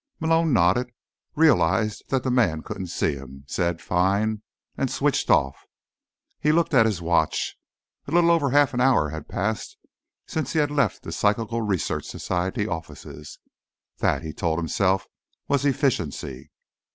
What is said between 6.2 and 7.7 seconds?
He looked at his watch.